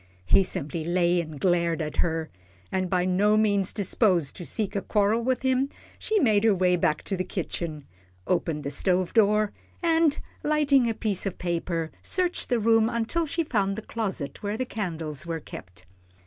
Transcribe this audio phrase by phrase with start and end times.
[0.25, 2.31] He simply lay and glared at her,
[2.71, 6.75] and by no means disposed to seek a quarrel with him, she made her way
[6.75, 7.85] back to the kitchen,
[8.25, 9.51] opened the stove door,
[9.83, 14.57] and, lighting a piece of paper, searched the room until she found the closet where
[14.57, 15.85] the candles were kept.